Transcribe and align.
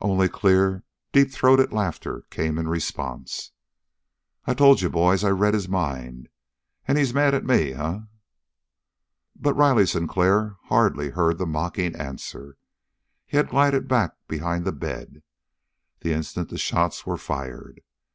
Only 0.00 0.30
clear, 0.30 0.84
deep 1.12 1.30
throated 1.30 1.70
laughter 1.70 2.22
came 2.30 2.56
in 2.56 2.66
response. 2.66 3.50
"I 4.46 4.54
told 4.54 4.80
you, 4.80 4.88
boys. 4.88 5.22
I 5.22 5.28
read 5.28 5.52
his 5.52 5.68
mind, 5.68 6.30
and 6.88 6.96
he's 6.96 7.12
mad 7.12 7.34
at 7.34 7.44
me, 7.44 7.74
eh?" 7.74 7.98
But 9.38 9.52
Riley 9.52 9.84
Sinclair 9.84 10.56
hardly 10.70 11.10
heard 11.10 11.36
the 11.36 11.44
mocking 11.44 11.94
answer. 11.94 12.56
He 13.26 13.36
had 13.36 13.50
glided 13.50 13.86
back 13.86 14.14
behind 14.26 14.64
the 14.64 14.72
bed, 14.72 15.22
the 16.00 16.14
instant 16.14 16.48
the 16.48 16.56
shots 16.56 17.04
were 17.04 17.18
fired. 17.18 17.82